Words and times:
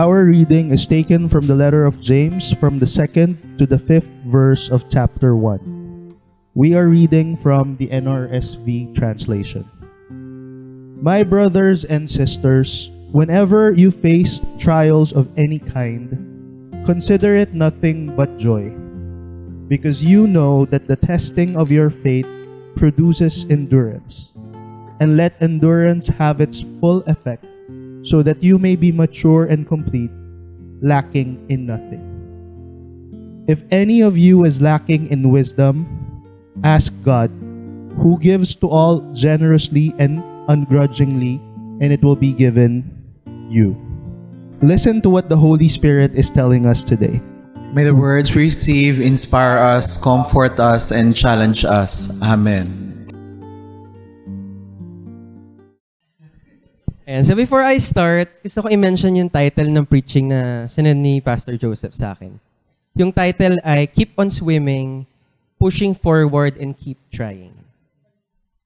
Our 0.00 0.24
reading 0.24 0.72
is 0.72 0.88
taken 0.88 1.28
from 1.28 1.44
the 1.44 1.52
letter 1.52 1.84
of 1.84 2.00
James 2.00 2.56
from 2.56 2.80
the 2.80 2.88
second 2.88 3.36
to 3.60 3.68
the 3.68 3.76
fifth 3.76 4.08
verse 4.24 4.72
of 4.72 4.88
chapter 4.88 5.36
1. 5.36 6.16
We 6.56 6.72
are 6.72 6.88
reading 6.88 7.36
from 7.36 7.76
the 7.76 7.92
NRSV 7.92 8.96
translation. 8.96 9.68
My 11.04 11.20
brothers 11.20 11.84
and 11.84 12.08
sisters, 12.08 12.88
whenever 13.12 13.76
you 13.76 13.92
face 13.92 14.40
trials 14.56 15.12
of 15.12 15.28
any 15.36 15.60
kind, 15.60 16.16
consider 16.88 17.36
it 17.36 17.52
nothing 17.52 18.16
but 18.16 18.40
joy, 18.40 18.72
because 19.68 20.00
you 20.00 20.24
know 20.24 20.64
that 20.72 20.88
the 20.88 20.96
testing 20.96 21.60
of 21.60 21.68
your 21.68 21.92
faith 21.92 22.24
produces 22.72 23.44
endurance. 23.52 24.32
And 24.96 25.20
let 25.20 25.36
endurance 25.44 26.08
have 26.08 26.40
its 26.40 26.64
full 26.80 27.04
effect, 27.04 27.44
so 28.02 28.22
that 28.22 28.42
you 28.42 28.58
may 28.58 28.76
be 28.76 28.92
mature 28.92 29.46
and 29.46 29.66
complete, 29.66 30.10
lacking 30.80 31.44
in 31.48 31.66
nothing. 31.66 32.06
If 33.48 33.64
any 33.70 34.00
of 34.00 34.16
you 34.16 34.44
is 34.44 34.60
lacking 34.60 35.08
in 35.08 35.30
wisdom, 35.30 35.88
ask 36.62 36.92
God, 37.02 37.30
who 37.98 38.18
gives 38.20 38.54
to 38.56 38.68
all 38.68 39.00
generously 39.12 39.94
and 39.98 40.22
ungrudgingly, 40.48 41.40
and 41.80 41.92
it 41.92 42.02
will 42.02 42.16
be 42.16 42.32
given 42.32 42.84
you. 43.48 43.74
Listen 44.62 45.00
to 45.02 45.10
what 45.10 45.28
the 45.28 45.36
Holy 45.36 45.68
Spirit 45.68 46.14
is 46.14 46.30
telling 46.30 46.66
us 46.66 46.82
today. 46.82 47.20
May 47.72 47.84
the 47.84 47.94
words 47.94 48.34
we 48.34 48.50
receive 48.50 49.00
inspire 49.00 49.58
us, 49.58 49.96
comfort 49.96 50.58
us, 50.58 50.90
and 50.90 51.14
challenge 51.14 51.64
us. 51.64 52.10
Amen. 52.22 52.89
And 57.10 57.26
so 57.26 57.34
before 57.34 57.66
I 57.66 57.82
start, 57.82 58.30
gusto 58.38 58.62
ko 58.62 58.70
i-mention 58.70 59.18
yung 59.18 59.26
title 59.26 59.66
ng 59.66 59.82
preaching 59.82 60.30
na 60.30 60.70
sinend 60.70 61.02
ni 61.02 61.18
Pastor 61.18 61.58
Joseph 61.58 61.90
sa 61.90 62.14
akin. 62.14 62.38
Yung 62.94 63.10
title 63.10 63.58
ay 63.66 63.90
Keep 63.90 64.14
on 64.14 64.30
Swimming, 64.30 65.02
Pushing 65.58 65.90
Forward, 65.90 66.54
and 66.62 66.70
Keep 66.78 67.02
Trying. 67.10 67.50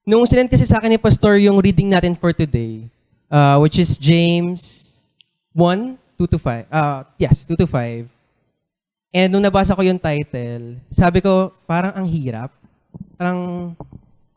Nung 0.05 0.29
sinend 0.29 0.53
kasi 0.53 0.61
sa 0.61 0.77
akin 0.77 0.93
ni 0.93 1.01
Pastor 1.01 1.41
yung 1.41 1.57
reading 1.57 1.89
natin 1.89 2.13
for 2.13 2.37
today, 2.37 2.85
uh, 3.33 3.57
which 3.65 3.81
is 3.81 3.97
James 3.97 4.93
1, 5.57 5.97
2 6.13 6.29
to 6.29 6.37
5. 6.37 6.69
Uh, 6.69 7.01
yes, 7.17 7.49
2 7.49 7.57
to 7.57 7.65
5. 7.65 8.05
And 9.09 9.33
nung 9.33 9.41
nabasa 9.41 9.73
ko 9.73 9.81
yung 9.81 9.97
title, 9.97 10.77
sabi 10.93 11.17
ko, 11.17 11.49
parang 11.65 11.97
ang 11.97 12.05
hirap. 12.05 12.53
Parang, 13.17 13.73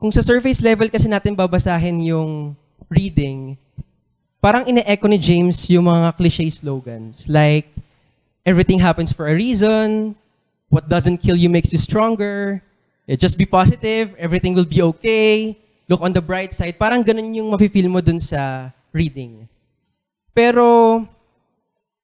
kung 0.01 0.09
sa 0.09 0.25
surface 0.25 0.65
level 0.65 0.89
kasi 0.89 1.13
natin 1.13 1.37
babasahin 1.37 2.09
yung 2.09 2.57
reading, 2.89 3.53
parang 4.39 4.67
ine-echo 4.67 5.07
ni 5.11 5.19
James 5.19 5.67
yung 5.71 5.91
mga 5.91 6.15
cliche 6.15 6.51
slogans. 6.51 7.27
Like, 7.27 7.67
everything 8.47 8.79
happens 8.79 9.11
for 9.11 9.27
a 9.27 9.35
reason, 9.35 10.15
what 10.71 10.89
doesn't 10.89 11.19
kill 11.19 11.37
you 11.37 11.51
makes 11.51 11.73
you 11.73 11.79
stronger, 11.79 12.63
just 13.19 13.37
be 13.37 13.47
positive, 13.47 14.15
everything 14.19 14.55
will 14.55 14.69
be 14.69 14.83
okay, 14.83 15.59
look 15.89 16.01
on 16.01 16.13
the 16.13 16.23
bright 16.23 16.55
side. 16.55 16.79
Parang 16.79 17.03
ganun 17.03 17.35
yung 17.35 17.51
mafe-feel 17.51 17.89
mo 17.91 18.01
dun 18.01 18.21
sa 18.21 18.71
reading. 18.93 19.49
Pero, 20.33 21.03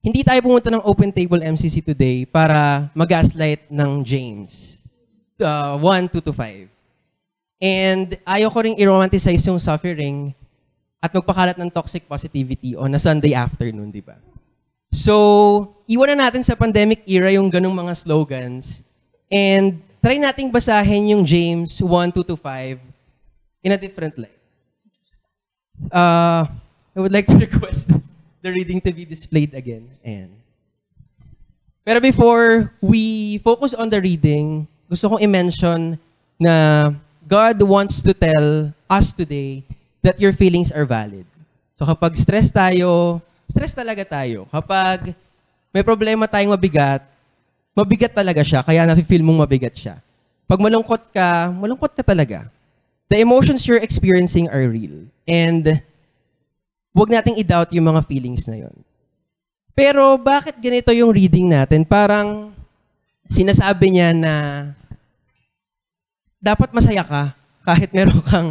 hindi 0.05 0.21
tayo 0.21 0.41
pumunta 0.45 0.69
ng 0.69 0.85
Open 0.85 1.09
Table 1.09 1.41
MCC 1.41 1.81
today 1.81 2.29
para 2.29 2.93
mag-gaslight 2.93 3.65
ng 3.73 4.05
James. 4.05 4.83
Uh, 5.41 5.81
1, 5.81 6.13
2 6.13 6.21
to 6.21 6.33
5. 6.33 6.69
And 7.63 8.13
ayaw 8.29 8.53
ko 8.53 8.59
rin 8.69 8.77
i-romanticize 8.77 9.41
yung 9.49 9.57
suffering 9.57 10.37
at 11.05 11.13
magpakalat 11.13 11.61
ng 11.61 11.69
toxic 11.69 12.09
positivity 12.09 12.73
on 12.73 12.89
a 12.97 13.01
Sunday 13.01 13.37
afternoon, 13.37 13.93
di 13.93 14.01
ba? 14.01 14.17
So, 14.89 15.77
iwan 15.85 16.17
na 16.17 16.25
natin 16.25 16.41
sa 16.41 16.57
pandemic 16.57 17.05
era 17.05 17.29
yung 17.29 17.53
ganung 17.53 17.77
mga 17.77 17.93
slogans 17.93 18.81
and 19.29 19.85
try 20.01 20.17
nating 20.17 20.49
basahin 20.49 21.13
yung 21.13 21.29
James 21.29 21.77
1, 21.77 22.09
2 22.09 22.25
to 22.25 22.41
5 22.41 22.81
in 23.61 23.77
a 23.77 23.77
different 23.77 24.17
light. 24.17 24.41
Uh, 25.93 26.49
I 26.97 26.99
would 27.05 27.13
like 27.13 27.29
to 27.29 27.37
request 27.53 27.93
the 28.41 28.49
reading 28.49 28.81
to 28.81 28.89
be 28.89 29.05
displayed 29.05 29.53
again. 29.53 29.93
And 30.01 30.41
pero 31.85 32.01
before 32.01 32.73
we 32.81 33.37
focus 33.45 33.77
on 33.77 33.93
the 33.93 34.01
reading, 34.01 34.65
gusto 34.89 35.13
kong 35.13 35.21
i-mention 35.21 36.01
na 36.41 36.97
God 37.29 37.61
wants 37.61 38.01
to 38.01 38.17
tell 38.17 38.73
us 38.89 39.13
today 39.13 39.69
that 40.05 40.21
your 40.21 40.37
feelings 40.37 40.69
are 40.69 40.85
valid. 40.85 41.25
So 41.81 41.89
kapag 41.89 42.13
stress 42.21 42.53
tayo, 42.53 43.25
stress 43.49 43.73
talaga 43.73 44.05
tayo. 44.05 44.45
Kapag 44.53 45.17
may 45.73 45.81
problema 45.81 46.29
tayong 46.29 46.53
mabigat, 46.53 47.01
mabigat 47.73 48.13
talaga 48.13 48.45
siya, 48.45 48.61
kaya 48.61 48.85
nafe-feel 48.85 49.25
mong 49.25 49.49
mabigat 49.49 49.73
siya. 49.73 49.97
Pag 50.45 50.61
malungkot 50.61 51.09
ka, 51.09 51.49
malungkot 51.57 51.97
ka 51.97 52.05
talaga. 52.05 52.47
The 53.09 53.25
emotions 53.25 53.65
you're 53.65 53.81
experiencing 53.81 54.53
are 54.53 54.69
real. 54.69 55.09
And 55.25 55.81
huwag 56.93 57.11
nating 57.11 57.41
i-doubt 57.41 57.73
yung 57.73 57.89
mga 57.89 58.05
feelings 58.05 58.45
na 58.45 58.69
yon. 58.69 58.77
Pero 59.75 60.21
bakit 60.21 60.55
ganito 60.61 60.95
yung 60.95 61.11
reading 61.11 61.51
natin? 61.51 61.83
Parang 61.83 62.55
sinasabi 63.27 63.91
niya 63.91 64.15
na 64.15 64.35
dapat 66.39 66.71
masaya 66.71 67.03
ka 67.03 67.35
kahit 67.65 67.91
meron 67.91 68.21
kang 68.23 68.49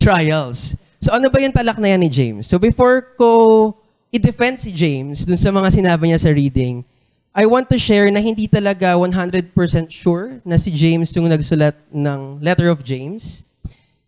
trials. 0.00 0.74
So 0.98 1.12
ano 1.12 1.28
ba 1.28 1.38
yung 1.38 1.52
talak 1.52 1.76
na 1.76 1.92
yan 1.92 2.00
ni 2.00 2.10
James? 2.10 2.48
So 2.48 2.56
before 2.56 3.04
ko 3.20 3.76
i-defend 4.10 4.58
si 4.58 4.74
James 4.74 5.22
dun 5.22 5.38
sa 5.38 5.54
mga 5.54 5.68
sinabi 5.70 6.10
niya 6.10 6.18
sa 6.18 6.32
reading, 6.34 6.82
I 7.30 7.46
want 7.46 7.70
to 7.70 7.78
share 7.78 8.10
na 8.10 8.18
hindi 8.18 8.50
talaga 8.50 8.98
100% 8.98 9.54
sure 9.86 10.42
na 10.42 10.58
si 10.58 10.74
James 10.74 11.14
yung 11.14 11.30
nagsulat 11.30 11.78
ng 11.94 12.42
letter 12.42 12.66
of 12.66 12.82
James. 12.82 13.46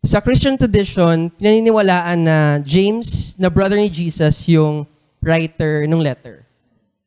Sa 0.02 0.18
Christian 0.18 0.58
tradition, 0.58 1.30
pinaniniwalaan 1.30 2.18
na 2.18 2.58
James, 2.66 3.38
na 3.38 3.46
brother 3.46 3.78
ni 3.78 3.86
Jesus, 3.86 4.50
yung 4.50 4.82
writer 5.22 5.86
ng 5.86 6.02
letter. 6.02 6.42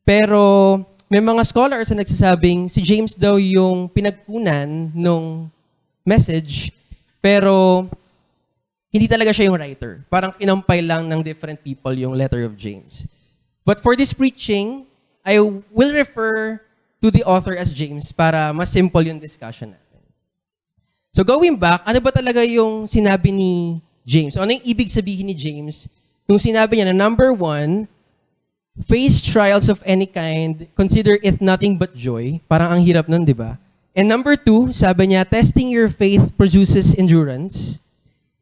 Pero 0.08 0.80
may 1.12 1.20
mga 1.20 1.44
scholars 1.44 1.92
na 1.92 2.00
nagsasabing 2.00 2.72
si 2.72 2.80
James 2.80 3.12
daw 3.12 3.36
yung 3.36 3.92
pinagkunan 3.92 4.88
nung 4.96 5.52
message, 6.00 6.72
pero 7.20 7.84
hindi 8.96 9.06
talaga 9.06 9.30
siya 9.30 9.52
yung 9.52 9.60
writer. 9.60 10.02
Parang 10.08 10.32
kinampay 10.32 10.80
lang 10.80 11.04
ng 11.04 11.20
different 11.20 11.60
people 11.60 11.92
yung 11.92 12.16
letter 12.16 12.42
of 12.48 12.56
James. 12.56 13.04
But 13.62 13.78
for 13.78 13.94
this 13.94 14.16
preaching, 14.16 14.88
I 15.20 15.38
will 15.70 15.92
refer 15.92 16.64
to 17.04 17.08
the 17.12 17.22
author 17.28 17.52
as 17.52 17.76
James 17.76 18.10
para 18.10 18.50
mas 18.56 18.72
simple 18.72 19.04
yung 19.04 19.20
discussion 19.20 19.76
natin. 19.76 20.00
So 21.12 21.22
going 21.22 21.60
back, 21.60 21.84
ano 21.84 22.00
ba 22.00 22.10
talaga 22.12 22.40
yung 22.44 22.88
sinabi 22.88 23.32
ni 23.32 23.82
James? 24.02 24.36
Ano 24.40 24.50
yung 24.50 24.64
ibig 24.64 24.88
sabihin 24.88 25.28
ni 25.28 25.36
James 25.36 25.92
nung 26.26 26.42
sinabi 26.42 26.78
niya 26.78 26.90
na 26.90 26.96
number 26.96 27.30
one, 27.30 27.86
face 28.90 29.22
trials 29.22 29.70
of 29.70 29.80
any 29.86 30.04
kind, 30.04 30.66
consider 30.74 31.16
it 31.22 31.38
nothing 31.40 31.78
but 31.78 31.94
joy. 31.94 32.42
Parang 32.50 32.76
ang 32.76 32.80
hirap 32.82 33.06
nun, 33.06 33.24
di 33.24 33.32
ba? 33.32 33.56
And 33.96 34.10
number 34.10 34.36
two, 34.36 34.74
sabi 34.76 35.14
niya, 35.14 35.24
testing 35.24 35.72
your 35.72 35.88
faith 35.88 36.34
produces 36.36 36.92
endurance. 36.98 37.80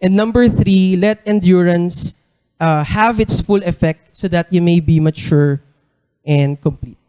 And 0.04 0.12
number 0.12 0.52
three, 0.52 1.00
let 1.00 1.24
endurance 1.24 2.12
uh, 2.60 2.84
have 2.84 3.16
its 3.24 3.40
full 3.40 3.64
effect 3.64 4.12
so 4.12 4.28
that 4.28 4.52
you 4.52 4.60
may 4.60 4.78
be 4.78 5.00
mature 5.00 5.64
and 6.28 6.60
complete. 6.60 7.00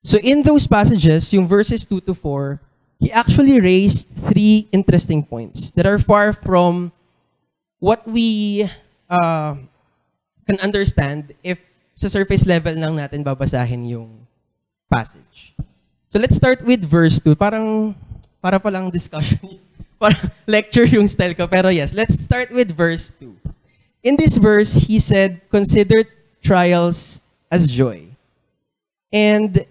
So 0.00 0.16
in 0.16 0.40
those 0.40 0.66
passages, 0.66 1.28
yung 1.36 1.46
verses 1.46 1.84
2 1.84 2.00
to 2.08 2.14
4, 2.14 2.60
he 2.98 3.12
actually 3.12 3.60
raised 3.60 4.08
three 4.08 4.72
interesting 4.72 5.22
points 5.22 5.70
that 5.72 5.84
are 5.84 5.98
far 5.98 6.32
from 6.32 6.92
what 7.78 8.08
we 8.08 8.64
uh, 9.10 9.54
can 10.48 10.58
understand 10.64 11.36
if 11.44 11.60
sa 11.92 12.08
surface 12.08 12.48
level 12.48 12.72
lang 12.72 12.96
natin 12.96 13.20
babasahin 13.20 13.84
yung 13.84 14.08
passage. 14.88 15.52
So 16.08 16.16
let's 16.16 16.40
start 16.40 16.64
with 16.64 16.88
verse 16.88 17.20
2. 17.20 17.36
Parang, 17.36 17.92
para 18.40 18.56
palang 18.56 18.88
discussion. 18.88 19.60
parang 20.02 20.26
lecture 20.50 20.82
yung 20.82 21.06
style 21.06 21.38
ko. 21.38 21.46
Pero 21.46 21.70
yes, 21.70 21.94
let's 21.94 22.18
start 22.18 22.50
with 22.50 22.74
verse 22.74 23.14
2. 23.22 23.30
In 24.02 24.18
this 24.18 24.34
verse, 24.34 24.74
he 24.74 24.98
said, 24.98 25.38
consider 25.46 26.02
trials 26.42 27.22
as 27.46 27.70
joy. 27.70 28.10
And 29.14 29.62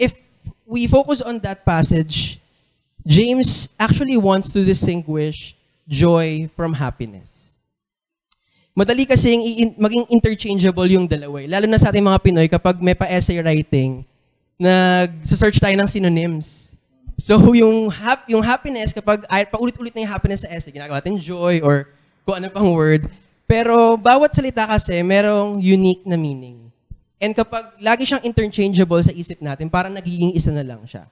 if 0.00 0.16
we 0.64 0.88
focus 0.88 1.20
on 1.20 1.44
that 1.44 1.68
passage, 1.68 2.40
James 3.04 3.68
actually 3.76 4.16
wants 4.16 4.48
to 4.56 4.64
distinguish 4.64 5.52
joy 5.84 6.48
from 6.56 6.72
happiness. 6.72 7.60
Madali 8.74 9.06
kasi 9.06 9.30
maging 9.78 10.10
interchangeable 10.10 10.88
yung 10.88 11.06
dalawa. 11.06 11.38
eh. 11.38 11.46
Lalo 11.46 11.68
na 11.70 11.78
sa 11.78 11.94
ating 11.94 12.02
mga 12.02 12.18
Pinoy, 12.18 12.48
kapag 12.50 12.82
may 12.82 12.96
pa-essay 12.96 13.38
writing, 13.38 14.02
nag-search 14.58 15.62
tayo 15.62 15.76
ng 15.78 15.86
synonyms. 15.86 16.73
So 17.14 17.38
yung, 17.54 17.90
hap, 17.90 18.26
yung 18.26 18.42
happiness, 18.42 18.90
kapag 18.90 19.22
ay, 19.30 19.46
paulit-ulit 19.46 19.94
na 19.94 20.02
yung 20.02 20.12
happiness 20.12 20.42
sa 20.42 20.50
essay, 20.50 20.74
ginagawa 20.74 20.98
natin 20.98 21.18
joy 21.18 21.62
or 21.62 21.94
kung 22.26 22.42
ano 22.42 22.50
pang 22.50 22.70
word. 22.74 23.06
Pero 23.44 23.94
bawat 24.00 24.34
salita 24.34 24.64
kasi 24.64 24.98
merong 25.04 25.60
unique 25.60 26.02
na 26.08 26.16
meaning. 26.16 26.72
And 27.20 27.32
kapag 27.32 27.76
lagi 27.80 28.04
siyang 28.04 28.24
interchangeable 28.26 29.00
sa 29.00 29.14
isip 29.14 29.40
natin, 29.40 29.70
parang 29.70 29.94
nagiging 29.94 30.34
isa 30.34 30.50
na 30.50 30.64
lang 30.64 30.82
siya. 30.84 31.06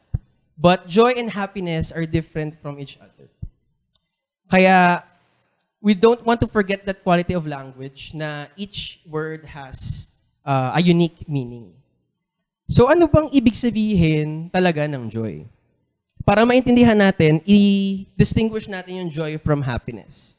But 0.58 0.84
joy 0.88 1.16
and 1.16 1.32
happiness 1.32 1.92
are 1.92 2.04
different 2.04 2.60
from 2.60 2.76
each 2.76 3.00
other. 3.00 3.30
Kaya 4.52 5.00
we 5.80 5.96
don't 5.96 6.20
want 6.22 6.38
to 6.44 6.48
forget 6.48 6.84
that 6.86 7.02
quality 7.02 7.34
of 7.34 7.48
language 7.48 8.12
na 8.14 8.46
each 8.54 9.00
word 9.08 9.48
has 9.48 10.08
uh, 10.44 10.76
a 10.76 10.80
unique 10.80 11.26
meaning. 11.26 11.72
So 12.68 12.86
ano 12.88 13.08
bang 13.08 13.32
ibig 13.32 13.56
sabihin 13.56 14.52
talaga 14.52 14.86
ng 14.86 15.10
joy? 15.10 15.44
Para 16.22 16.46
maintindihan 16.46 16.94
natin, 16.94 17.42
i-distinguish 17.42 18.70
natin 18.70 19.02
yung 19.02 19.10
joy 19.10 19.34
from 19.42 19.58
happiness. 19.58 20.38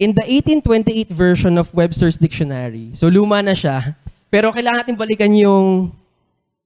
In 0.00 0.16
the 0.16 0.24
1828 0.24 1.12
version 1.12 1.60
of 1.60 1.68
Webster's 1.76 2.16
Dictionary, 2.16 2.96
so 2.96 3.12
luma 3.12 3.44
na 3.44 3.52
siya, 3.52 3.94
pero 4.32 4.48
kailangan 4.48 4.80
natin 4.82 4.96
balikan 4.96 5.30
yung 5.36 5.92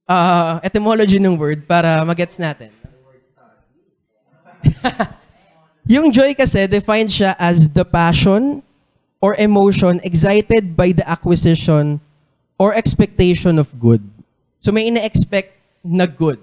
uh, 0.07 0.57
etymology 0.63 1.19
ng 1.19 1.35
word 1.35 1.67
para 1.67 1.99
magets 2.07 2.39
natin. 2.39 2.71
yung 5.99 6.07
joy 6.09 6.31
kasi, 6.31 6.63
defined 6.65 7.11
siya 7.11 7.35
as 7.35 7.67
the 7.67 7.83
passion 7.83 8.63
or 9.19 9.35
emotion 9.35 9.99
excited 10.01 10.79
by 10.79 10.95
the 10.95 11.03
acquisition 11.03 11.99
or 12.55 12.71
expectation 12.71 13.59
of 13.59 13.67
good. 13.75 14.01
So 14.63 14.71
may 14.71 14.87
ina-expect 14.87 15.59
na 15.83 16.07
good 16.07 16.39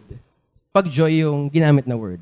pag 0.77 0.93
joy 0.93 1.25
yung 1.25 1.49
ginamit 1.49 1.89
na 1.89 1.97
word. 1.97 2.21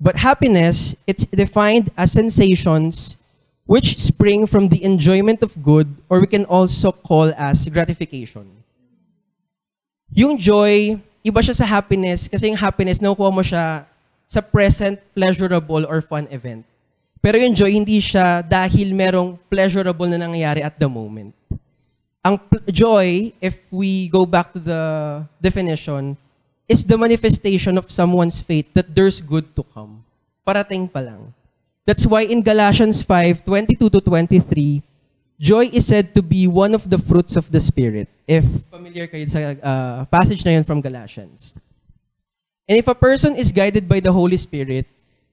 But 0.00 0.16
happiness, 0.16 0.96
it's 1.04 1.28
defined 1.28 1.92
as 1.92 2.16
sensations 2.16 3.20
which 3.68 4.00
spring 4.00 4.48
from 4.48 4.72
the 4.72 4.80
enjoyment 4.80 5.44
of 5.44 5.52
good 5.60 5.92
or 6.08 6.24
we 6.24 6.26
can 6.26 6.48
also 6.48 6.88
call 6.88 7.36
as 7.36 7.68
gratification. 7.68 8.48
Yung 10.08 10.40
joy, 10.40 10.96
iba 11.20 11.40
siya 11.44 11.52
sa 11.52 11.68
happiness 11.68 12.32
kasi 12.32 12.48
yung 12.48 12.56
happiness, 12.56 12.96
nakukuha 12.96 13.28
mo 13.28 13.44
siya 13.44 13.84
sa 14.24 14.40
present 14.40 14.96
pleasurable 15.12 15.84
or 15.84 16.00
fun 16.00 16.24
event. 16.32 16.64
Pero 17.20 17.36
yung 17.36 17.52
joy, 17.52 17.76
hindi 17.76 18.00
siya 18.00 18.40
dahil 18.40 18.96
merong 18.96 19.36
pleasurable 19.52 20.08
na 20.08 20.16
nangyayari 20.16 20.64
at 20.64 20.80
the 20.80 20.88
moment. 20.88 21.36
Ang 22.24 22.40
joy, 22.72 23.36
if 23.36 23.60
we 23.68 24.08
go 24.08 24.24
back 24.24 24.56
to 24.56 24.58
the 24.58 24.80
definition, 25.38 26.16
is 26.72 26.88
the 26.88 26.96
manifestation 26.96 27.76
of 27.76 27.92
someone's 27.92 28.40
faith 28.40 28.64
that 28.72 28.88
there's 28.96 29.20
good 29.20 29.52
to 29.52 29.62
come. 29.62 30.00
Parating 30.40 30.88
pa 30.88 31.04
lang. 31.04 31.36
That's 31.84 32.08
why 32.08 32.24
in 32.24 32.40
Galatians 32.40 33.04
5, 33.04 33.44
22 33.44 33.92
to 33.92 34.00
23, 34.00 34.80
joy 35.36 35.68
is 35.68 35.84
said 35.84 36.16
to 36.16 36.22
be 36.24 36.48
one 36.48 36.72
of 36.72 36.88
the 36.88 36.96
fruits 36.96 37.36
of 37.36 37.52
the 37.52 37.60
Spirit. 37.60 38.08
If 38.24 38.46
familiar 38.72 39.04
kayo 39.04 39.28
sa 39.28 39.52
uh, 39.60 40.08
passage 40.08 40.40
na 40.48 40.56
yun 40.56 40.64
from 40.64 40.80
Galatians. 40.80 41.52
And 42.64 42.80
if 42.80 42.88
a 42.88 42.96
person 42.96 43.36
is 43.36 43.52
guided 43.52 43.84
by 43.84 44.00
the 44.00 44.14
Holy 44.14 44.40
Spirit, 44.40 44.88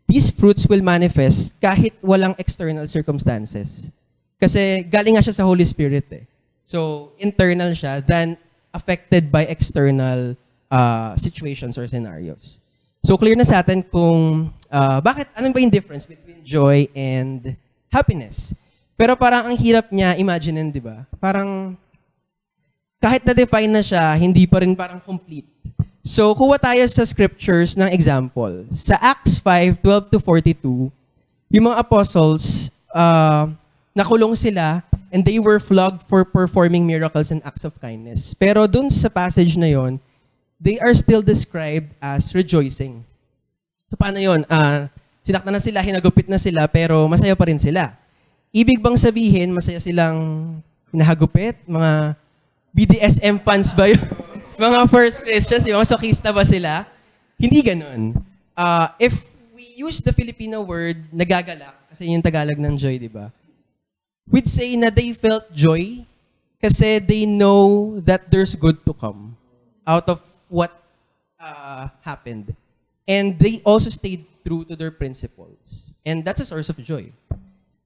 these 0.09 0.33
fruits 0.33 0.68
will 0.68 0.81
manifest 0.81 1.56
kahit 1.62 1.95
walang 2.03 2.36
external 2.36 2.89
circumstances. 2.89 3.94
Kasi 4.41 4.83
galing 4.83 5.15
nga 5.15 5.24
siya 5.24 5.39
sa 5.39 5.47
Holy 5.47 5.63
Spirit 5.63 6.09
eh. 6.12 6.25
So, 6.65 7.13
internal 7.21 7.71
siya 7.77 8.01
than 8.01 8.36
affected 8.74 9.30
by 9.31 9.45
external 9.45 10.33
uh, 10.71 11.18
situations 11.18 11.77
or 11.77 11.86
scenarios. 11.89 12.62
So, 13.04 13.18
clear 13.18 13.36
na 13.36 13.44
sa 13.44 13.60
atin 13.60 13.81
kung 13.83 14.54
uh, 14.69 15.00
bakit, 15.01 15.27
ano 15.36 15.51
ba 15.51 15.60
yung 15.60 15.74
difference 15.74 16.06
between 16.06 16.45
joy 16.45 16.88
and 16.94 17.57
happiness. 17.89 18.54
Pero 19.00 19.16
parang 19.16 19.50
ang 19.50 19.56
hirap 19.56 19.89
niya 19.89 20.19
imagine 20.19 20.60
di 20.69 20.83
ba? 20.83 21.07
Parang 21.18 21.74
kahit 23.00 23.24
na-define 23.24 23.71
na 23.71 23.80
siya, 23.80 24.12
hindi 24.19 24.44
pa 24.44 24.60
rin 24.60 24.75
parang 24.75 25.00
complete. 25.00 25.48
So, 26.04 26.36
kuha 26.36 26.60
tayo 26.60 26.83
sa 26.92 27.07
scriptures 27.07 27.80
ng 27.80 27.88
example. 27.95 28.68
Sa 28.75 29.00
Acts 29.00 29.39
5, 29.39 29.80
12 29.80 30.12
to 30.12 30.18
42, 30.19 30.92
yung 31.50 31.65
mga 31.72 31.80
apostles, 31.80 32.75
uh, 32.92 33.48
nakulong 33.95 34.36
sila 34.36 34.83
and 35.10 35.25
they 35.25 35.39
were 35.39 35.57
flogged 35.57 36.04
for 36.06 36.22
performing 36.24 36.86
miracles 36.86 37.31
and 37.31 37.42
acts 37.42 37.65
of 37.65 37.74
kindness. 37.81 38.36
Pero 38.38 38.68
dun 38.69 38.92
sa 38.92 39.10
passage 39.10 39.57
na 39.57 39.72
yon, 39.72 39.98
they 40.59 40.77
are 40.77 40.91
still 40.94 41.23
described 41.23 41.95
as 42.03 42.35
rejoicing. 42.35 43.07
So, 43.88 43.95
paano 43.95 44.19
yun? 44.19 44.44
Uh, 44.45 44.91
sinaktan 45.23 45.56
na 45.56 45.63
sila, 45.63 45.79
hinagupit 45.81 46.27
na 46.27 46.38
sila, 46.38 46.67
pero 46.67 47.07
masaya 47.07 47.33
pa 47.33 47.47
rin 47.47 47.57
sila. 47.57 47.95
Ibig 48.51 48.83
bang 48.83 49.00
sabihin, 49.00 49.56
masaya 49.56 49.79
silang 49.79 50.59
hinahagupit? 50.91 51.63
Mga 51.65 52.19
BDSM 52.75 53.39
fans 53.41 53.71
ba 53.73 53.89
yun? 53.89 54.03
mga 54.59 54.85
first 54.91 55.23
Christians, 55.23 55.65
yung 55.65 55.79
mga 55.79 55.89
sokista 55.95 56.29
ba 56.35 56.44
sila? 56.44 56.85
Hindi 57.39 57.63
ganun. 57.63 58.19
Uh, 58.53 58.91
if 59.00 59.31
we 59.55 59.63
use 59.79 60.03
the 60.03 60.12
Filipino 60.12 60.62
word 60.62 61.00
nagagalak, 61.15 61.73
kasi 61.88 62.12
yung 62.12 62.21
Tagalog 62.21 62.59
ng 62.59 62.75
joy, 62.75 63.00
di 63.00 63.09
ba? 63.09 63.31
We'd 64.29 64.45
say 64.45 64.77
na 64.77 64.94
they 64.94 65.15
felt 65.17 65.50
joy 65.50 66.05
kasi 66.62 67.01
they 67.01 67.25
know 67.25 67.97
that 68.05 68.29
there's 68.29 68.53
good 68.53 68.85
to 68.85 68.94
come 68.94 69.33
out 69.88 70.05
of 70.05 70.21
what 70.50 70.74
uh, 71.40 71.88
happened. 72.01 72.54
And 73.07 73.40
they 73.40 73.62
also 73.63 73.90
stayed 73.90 74.25
true 74.46 74.66
to 74.66 74.75
their 74.75 74.92
principles. 74.92 75.94
And 76.06 76.25
that's 76.25 76.42
a 76.42 76.48
source 76.50 76.69
of 76.69 76.78
joy. 76.84 77.13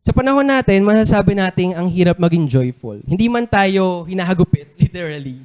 Sa 0.04 0.12
panahon 0.12 0.44
natin, 0.44 0.84
masasabi 0.84 1.32
natin 1.32 1.72
ang 1.76 1.88
hirap 1.88 2.20
maging 2.20 2.44
joyful. 2.48 3.00
Hindi 3.08 3.32
man 3.32 3.48
tayo 3.48 4.04
hinahagupit, 4.04 4.76
literally. 4.84 5.40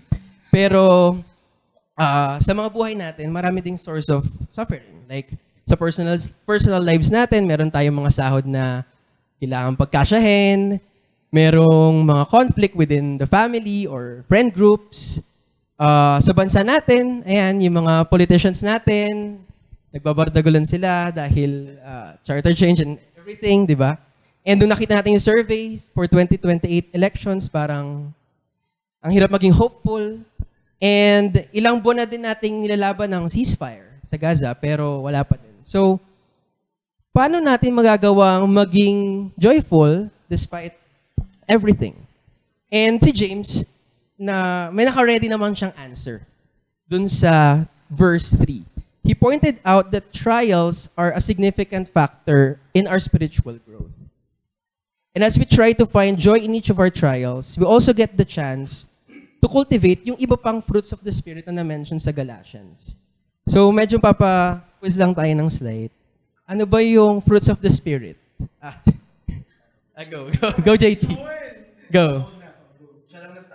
Pero 0.51 1.15
uh, 1.95 2.37
sa 2.43 2.53
mga 2.55 2.69
buhay 2.75 2.99
natin, 2.99 3.31
marami 3.31 3.63
ding 3.63 3.79
source 3.79 4.11
of 4.11 4.27
suffering. 4.51 5.07
Like, 5.07 5.31
sa 5.63 5.79
personal, 5.79 6.19
personal 6.43 6.83
lives 6.83 7.07
natin, 7.07 7.47
meron 7.47 7.71
tayong 7.71 7.95
mga 7.95 8.11
sahod 8.19 8.51
na 8.51 8.83
kailangan 9.39 9.79
pagkasyahin, 9.79 10.83
merong 11.31 12.03
mga 12.03 12.25
conflict 12.27 12.75
within 12.75 13.15
the 13.21 13.29
family 13.29 13.87
or 13.87 14.27
friend 14.27 14.51
groups. 14.51 15.23
Uh, 15.79 16.19
sa 16.19 16.35
bansa 16.35 16.67
natin, 16.67 17.23
ayan, 17.23 17.55
yung 17.63 17.87
mga 17.87 18.11
politicians 18.11 18.67
natin, 18.67 19.39
nagbabardagulan 19.95 20.67
sila 20.67 21.15
dahil 21.15 21.79
uh, 21.87 22.19
charter 22.27 22.51
change 22.51 22.83
and 22.83 22.99
everything, 23.15 23.63
di 23.63 23.79
ba? 23.79 23.95
And 24.43 24.59
doon 24.59 24.75
nakita 24.75 24.99
natin 24.99 25.15
yung 25.15 25.23
survey 25.23 25.79
for 25.95 26.11
2028 26.11 26.91
elections, 26.91 27.47
parang 27.47 28.11
ang 28.99 29.13
hirap 29.15 29.31
maging 29.31 29.55
hopeful. 29.55 30.19
And 30.83 31.47
ilang 31.55 31.79
buwan 31.79 32.03
na 32.03 32.07
din 32.11 32.27
nating 32.27 32.59
nilalaban 32.59 33.07
ng 33.07 33.31
ceasefire 33.31 34.03
sa 34.03 34.19
Gaza, 34.19 34.51
pero 34.59 35.07
wala 35.07 35.23
pa 35.23 35.39
din. 35.39 35.63
So, 35.63 36.03
paano 37.15 37.39
natin 37.39 37.71
magagawang 37.71 38.51
maging 38.51 39.31
joyful 39.39 40.11
despite 40.27 40.75
everything? 41.47 41.95
And 42.67 42.99
si 42.99 43.15
James, 43.15 43.63
na 44.19 44.69
may 44.75 44.85
naka-ready 44.85 45.31
naman 45.31 45.55
siyang 45.55 45.73
answer 45.79 46.27
dun 46.91 47.07
sa 47.07 47.65
verse 47.87 48.35
3. 48.35 48.67
He 49.07 49.15
pointed 49.15 49.57
out 49.65 49.95
that 49.95 50.13
trials 50.13 50.91
are 50.99 51.15
a 51.15 51.23
significant 51.23 51.89
factor 51.89 52.61
in 52.75 52.85
our 52.85 52.99
spiritual 52.99 53.57
growth. 53.65 53.97
And 55.15 55.25
as 55.25 55.39
we 55.39 55.47
try 55.47 55.73
to 55.73 55.87
find 55.87 56.19
joy 56.19 56.45
in 56.45 56.55
each 56.55 56.69
of 56.69 56.79
our 56.79 56.91
trials, 56.91 57.57
we 57.57 57.65
also 57.65 57.95
get 57.95 58.19
the 58.19 58.27
chance 58.27 58.85
to 59.41 59.49
cultivate 59.49 60.05
yung 60.05 60.19
iba 60.19 60.37
pang 60.37 60.61
fruits 60.61 60.93
of 60.93 61.01
the 61.01 61.11
Spirit 61.11 61.47
na 61.47 61.63
na-mention 61.63 61.99
sa 61.99 62.13
Galatians. 62.13 62.99
So, 63.49 63.73
medyo 63.73 63.97
papa-quiz 63.97 64.99
lang 64.99 65.15
tayo 65.17 65.33
ng 65.33 65.49
slide. 65.49 65.91
Ano 66.45 66.67
ba 66.67 66.85
yung 66.85 67.25
fruits 67.25 67.49
of 67.49 67.63
the 67.65 67.71
Spirit? 67.71 68.21
Ah, 68.61 68.77
go, 70.13 70.29
go, 70.37 70.53
go, 70.61 70.73
JT. 70.77 71.17
Go. 71.89 72.38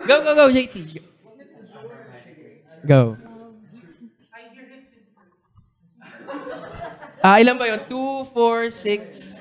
Go, 0.06 0.24
go, 0.24 0.36
go, 0.36 0.52
JT. 0.52 1.00
Go. 2.86 3.18
Ah, 7.24 7.40
ilan 7.40 7.56
ba 7.56 7.68
yun? 7.72 7.80
2, 7.88 8.28
4, 8.36 8.68
6. 8.70 9.40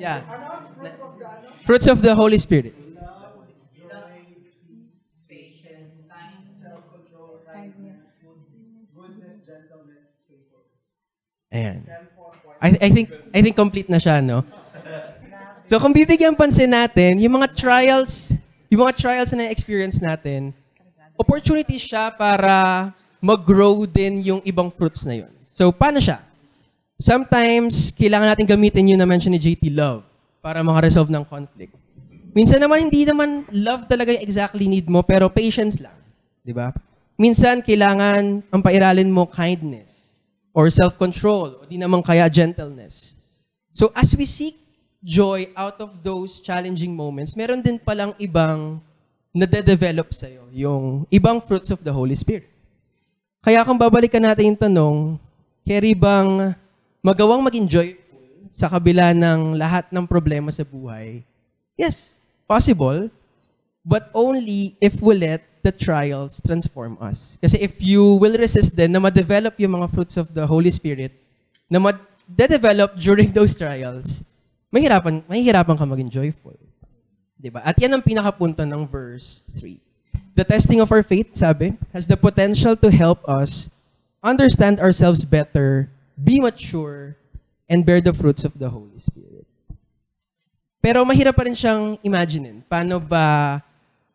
Yeah. 0.00 0.24
Fruits 1.64 1.86
of 1.86 2.02
the 2.02 2.14
Holy 2.14 2.38
Spirit. 2.38 2.74
Ayan. 11.52 11.82
I, 12.62 12.68
I 12.80 12.88
think 12.90 13.08
I 13.34 13.40
think 13.42 13.56
complete 13.56 13.88
na 13.90 13.98
siya, 13.98 14.22
no? 14.22 14.44
So 15.70 15.78
kung 15.78 15.94
bibigyan 15.94 16.34
pansin 16.34 16.74
natin, 16.74 17.22
yung 17.22 17.38
mga 17.38 17.54
trials, 17.54 18.34
yung 18.70 18.86
mga 18.86 18.94
trials 18.94 19.34
na 19.34 19.50
experience 19.50 19.98
natin, 19.98 20.54
opportunity 21.18 21.76
siya 21.76 22.14
para 22.14 22.88
mag-grow 23.18 23.84
din 23.84 24.22
yung 24.22 24.40
ibang 24.46 24.70
fruits 24.70 25.02
na 25.04 25.20
yun. 25.20 25.32
So 25.42 25.74
paano 25.74 25.98
siya? 25.98 26.22
Sometimes, 27.00 27.96
kailangan 27.96 28.36
natin 28.36 28.44
gamitin 28.44 28.92
yung 28.92 29.00
na-mention 29.00 29.32
ni 29.32 29.40
JT 29.40 29.72
Love 29.72 30.04
para 30.44 30.60
makaresolve 30.60 31.08
ng 31.08 31.24
conflict. 31.24 31.72
Minsan 32.36 32.60
naman, 32.60 32.86
hindi 32.86 33.08
naman 33.08 33.48
love 33.50 33.88
talaga 33.88 34.12
yung 34.12 34.20
exactly 34.20 34.68
need 34.68 34.84
mo, 34.84 35.00
pero 35.00 35.32
patience 35.32 35.80
lang. 35.80 35.96
Di 36.44 36.52
ba? 36.52 36.70
Minsan, 37.16 37.64
kailangan 37.64 38.44
ang 38.52 38.60
pairalin 38.60 39.08
mo 39.08 39.24
kindness 39.24 40.20
or 40.52 40.68
self-control 40.68 41.64
o 41.64 41.64
di 41.64 41.80
naman 41.80 42.04
kaya 42.04 42.28
gentleness. 42.28 43.16
So 43.72 43.88
as 43.96 44.12
we 44.12 44.28
seek 44.28 44.59
joy 45.00 45.48
out 45.56 45.80
of 45.80 46.04
those 46.04 46.40
challenging 46.40 46.92
moments, 46.92 47.32
meron 47.32 47.64
din 47.64 47.80
palang 47.80 48.12
ibang 48.20 48.80
nade-develop 49.32 50.12
sa'yo, 50.12 50.44
yung 50.52 51.08
ibang 51.08 51.40
fruits 51.40 51.72
of 51.72 51.80
the 51.80 51.92
Holy 51.92 52.14
Spirit. 52.14 52.48
Kaya 53.40 53.64
kung 53.64 53.80
babalikan 53.80 54.20
natin 54.20 54.52
yung 54.52 54.60
tanong, 54.60 54.96
carry 55.64 55.96
bang 55.96 56.52
magawang 57.00 57.40
maging 57.40 57.66
joyful 57.70 58.20
sa 58.52 58.68
kabila 58.68 59.16
ng 59.16 59.56
lahat 59.56 59.88
ng 59.88 60.04
problema 60.04 60.52
sa 60.52 60.66
buhay? 60.66 61.24
Yes, 61.78 62.20
possible. 62.44 63.08
But 63.80 64.12
only 64.12 64.76
if 64.76 65.00
we 65.00 65.16
let 65.16 65.40
the 65.64 65.72
trials 65.72 66.40
transform 66.44 67.00
us. 67.00 67.40
Kasi 67.40 67.56
if 67.60 67.80
you 67.80 68.20
will 68.20 68.36
resist 68.36 68.76
then 68.76 68.92
na 68.92 69.00
ma-develop 69.00 69.56
yung 69.56 69.80
mga 69.80 69.88
fruits 69.88 70.20
of 70.20 70.28
the 70.36 70.44
Holy 70.44 70.68
Spirit, 70.68 71.16
na 71.70 71.80
ma-develop 71.80 72.98
during 73.00 73.32
those 73.32 73.56
trials, 73.56 74.20
mahirapan, 74.70 75.22
mahihirapan 75.26 75.76
ka 75.76 75.84
maging 75.84 76.10
joyful. 76.10 76.56
'Di 77.36 77.50
ba? 77.50 77.60
At 77.66 77.76
yan 77.76 77.92
ang 77.92 78.02
pinakapunto 78.02 78.62
ng 78.62 78.86
verse 78.86 79.42
3. 79.58 79.76
The 80.38 80.46
testing 80.46 80.80
of 80.80 80.88
our 80.94 81.02
faith, 81.02 81.34
sabi, 81.34 81.74
has 81.92 82.06
the 82.06 82.16
potential 82.16 82.78
to 82.78 82.88
help 82.88 83.20
us 83.26 83.68
understand 84.22 84.78
ourselves 84.78 85.26
better, 85.26 85.90
be 86.14 86.38
mature, 86.38 87.18
and 87.68 87.84
bear 87.84 88.00
the 88.00 88.14
fruits 88.14 88.46
of 88.46 88.54
the 88.56 88.70
Holy 88.70 88.96
Spirit. 88.96 89.44
Pero 90.80 91.04
mahirap 91.04 91.36
pa 91.36 91.44
rin 91.44 91.52
siyang 91.52 92.00
imaginein. 92.00 92.64
Paano 92.64 92.96
ba 92.96 93.60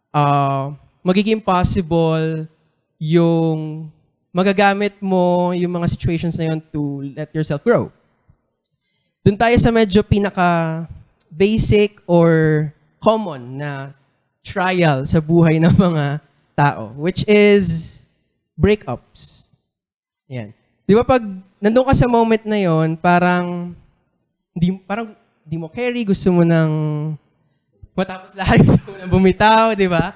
uh, 0.10 0.74
magiging 1.06 1.38
possible 1.38 2.50
yung 2.98 3.88
magagamit 4.34 4.98
mo 4.98 5.54
yung 5.54 5.72
mga 5.72 5.88
situations 5.88 6.36
na 6.36 6.52
yun 6.52 6.60
to 6.74 7.06
let 7.14 7.30
yourself 7.32 7.62
grow? 7.62 7.94
Doon 9.26 9.42
tayo 9.42 9.58
sa 9.58 9.74
medyo 9.74 10.06
pinaka 10.06 10.86
basic 11.34 11.98
or 12.06 12.70
common 13.02 13.58
na 13.58 13.98
trial 14.46 15.02
sa 15.02 15.18
buhay 15.18 15.58
ng 15.58 15.74
mga 15.74 16.22
tao, 16.54 16.94
which 16.94 17.26
is 17.26 18.06
breakups. 18.54 19.50
Yan. 20.30 20.54
Di 20.86 20.94
ba 20.94 21.02
pag 21.02 21.26
nandun 21.58 21.90
ka 21.90 21.98
sa 21.98 22.06
moment 22.06 22.46
na 22.46 22.70
yon, 22.70 22.94
parang 22.94 23.74
di, 24.54 24.70
parang 24.86 25.18
di 25.42 25.58
mo 25.58 25.74
carry, 25.74 26.06
gusto 26.06 26.30
mo 26.30 26.46
nang 26.46 26.74
matapos 27.98 28.38
lahat, 28.38 28.62
gusto 28.70 28.94
mo 28.94 28.96
nang 29.02 29.10
bumitaw, 29.10 29.74
di 29.74 29.90
ba? 29.90 30.14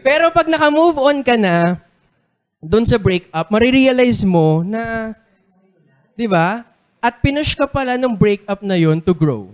Pero 0.00 0.32
pag 0.32 0.48
naka-move 0.48 0.96
on 0.96 1.20
ka 1.20 1.36
na, 1.36 1.76
doon 2.64 2.88
sa 2.88 2.96
breakup, 2.96 3.52
marirealize 3.52 4.24
mo 4.24 4.64
na, 4.64 5.12
di 6.16 6.24
ba? 6.24 6.67
At 6.98 7.22
pinush 7.22 7.54
ka 7.54 7.70
pala 7.70 7.94
ng 7.94 8.14
breakup 8.14 8.58
na 8.62 8.74
yon 8.74 8.98
to 8.98 9.14
grow. 9.14 9.50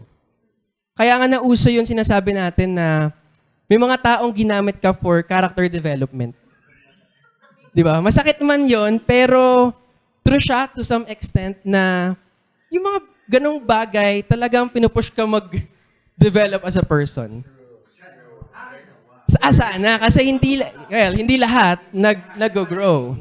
Kaya 0.96 1.18
nga 1.20 1.28
nauso 1.28 1.68
yun 1.68 1.84
sinasabi 1.84 2.32
natin 2.32 2.78
na 2.78 3.12
may 3.68 3.76
mga 3.76 3.96
taong 4.00 4.32
ginamit 4.32 4.80
ka 4.80 4.94
for 4.96 5.20
character 5.20 5.68
development. 5.68 6.32
Di 7.74 7.82
ba? 7.82 7.98
Masakit 7.98 8.38
man 8.40 8.64
yon 8.64 9.02
pero 9.02 9.74
true 10.24 10.40
siya 10.40 10.70
to 10.72 10.86
some 10.86 11.04
extent 11.10 11.60
na 11.66 12.14
yung 12.72 12.84
mga 12.86 13.00
ganong 13.28 13.60
bagay 13.60 14.24
talagang 14.24 14.70
pinupush 14.70 15.12
ka 15.12 15.26
mag-develop 15.28 16.62
as 16.64 16.76
a 16.80 16.84
person. 16.86 17.44
Sa 19.24 19.38
ah, 19.40 19.52
sana 19.52 19.96
kasi 19.98 20.20
hindi 20.24 20.60
well, 20.92 21.12
hindi 21.16 21.40
lahat 21.40 21.80
nag 21.90 22.36
nag-grow. 22.36 23.16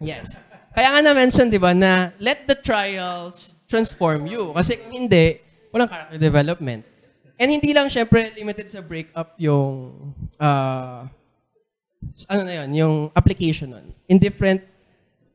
Yes. 0.00 0.36
Kaya 0.70 0.88
nga 0.94 1.00
na-mention, 1.02 1.50
di 1.50 1.58
ba, 1.58 1.74
na 1.74 2.14
let 2.22 2.46
the 2.46 2.54
trials 2.54 3.58
transform 3.66 4.26
you. 4.26 4.54
Kasi 4.54 4.78
kung 4.78 4.94
hindi, 4.94 5.42
walang 5.74 5.90
character 5.90 6.18
development. 6.18 6.82
And 7.40 7.48
hindi 7.48 7.72
lang 7.72 7.88
syempre 7.88 8.30
limited 8.36 8.68
sa 8.68 8.84
breakup 8.84 9.32
yung 9.40 10.12
uh, 10.36 11.08
ano 12.28 12.42
na 12.44 12.54
yun, 12.62 12.68
yung 12.74 12.94
application 13.16 13.72
nun. 13.72 13.86
In 14.12 14.20
different 14.20 14.60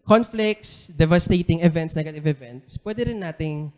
conflicts, 0.05 0.93
devastating 0.93 1.65
events, 1.65 1.97
negative 1.97 2.27
events, 2.29 2.77
pwede 2.85 3.09
rin 3.09 3.19
nating 3.19 3.73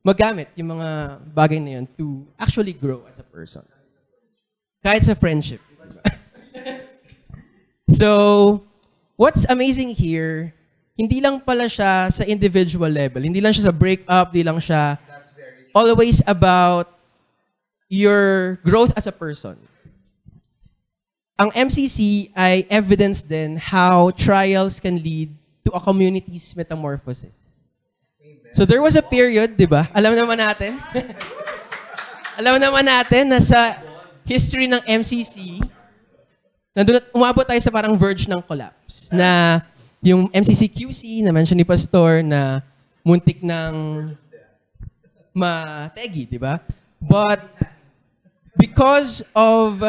magamit 0.00 0.48
yung 0.56 0.72
mga 0.76 1.20
bagay 1.36 1.60
na 1.60 1.80
yun 1.80 1.86
to 1.96 2.24
actually 2.40 2.72
grow 2.72 3.04
as 3.08 3.20
a 3.20 3.26
person. 3.26 3.64
Kahit 4.80 5.04
sa 5.04 5.12
friendship. 5.16 5.60
so, 8.00 8.64
what's 9.16 9.44
amazing 9.48 9.92
here, 9.92 10.52
hindi 10.94 11.18
lang 11.18 11.42
pala 11.42 11.66
siya 11.66 12.06
sa 12.10 12.22
individual 12.22 12.90
level. 12.90 13.26
Hindi 13.26 13.42
lang 13.42 13.50
siya 13.50 13.70
sa 13.70 13.74
breakup, 13.74 14.30
hindi 14.30 14.46
lang 14.46 14.62
siya 14.62 14.98
always 15.74 16.22
about 16.22 16.86
your 17.90 18.56
growth 18.62 18.94
as 18.94 19.10
a 19.10 19.14
person. 19.14 19.58
Ang 21.34 21.50
MCC 21.50 22.30
ay 22.30 22.62
evidence 22.70 23.26
din 23.26 23.58
how 23.58 24.14
trials 24.14 24.78
can 24.78 25.02
lead 25.02 25.34
to 25.66 25.74
a 25.74 25.82
community's 25.82 26.54
metamorphosis. 26.54 27.66
So 28.54 28.62
there 28.62 28.78
was 28.78 28.94
a 28.94 29.02
period, 29.02 29.58
di 29.58 29.66
ba? 29.66 29.90
Alam 29.90 30.14
naman 30.14 30.38
natin. 30.38 30.78
alam 32.38 32.54
naman 32.62 32.86
natin 32.86 33.34
na 33.34 33.42
sa 33.42 33.82
history 34.22 34.70
ng 34.70 34.78
MCC, 34.86 35.58
nandun, 36.70 37.02
umabot 37.10 37.42
tayo 37.42 37.58
sa 37.58 37.74
parang 37.74 37.98
verge 37.98 38.30
ng 38.30 38.38
collapse. 38.46 39.10
Na 39.10 39.58
yung 40.04 40.28
MCC 40.28 40.68
QC, 40.68 41.24
na 41.24 41.32
mention 41.32 41.56
ni 41.56 41.64
Pastor, 41.64 42.20
na 42.20 42.60
muntik 43.00 43.40
ng 43.40 44.12
mategi, 45.32 46.28
di 46.28 46.36
ba? 46.36 46.60
But 47.00 47.40
because 48.52 49.24
of 49.32 49.80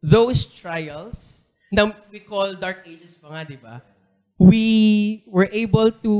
those 0.00 0.48
trials, 0.48 1.44
na 1.68 1.92
we 2.08 2.24
call 2.24 2.56
dark 2.56 2.88
ages 2.88 3.20
pa 3.20 3.36
nga, 3.36 3.42
di 3.44 3.60
ba? 3.60 3.84
We 4.40 5.24
were 5.28 5.52
able 5.52 5.92
to 5.92 6.14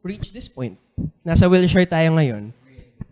reach 0.00 0.32
this 0.32 0.48
point. 0.48 0.80
Nasa 1.20 1.44
Wilshire 1.44 1.84
tayo 1.84 2.16
ngayon. 2.16 2.56